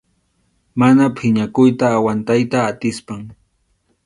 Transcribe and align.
Mana 0.79 1.03
phiñakuyta 1.17 1.85
aguantayta 1.97 2.59
atispam. 2.71 3.21